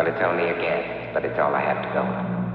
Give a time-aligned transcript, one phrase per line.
[0.00, 2.49] Well, it's only a guess, but it's all I have to go on.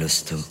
[0.00, 0.49] Lust, du.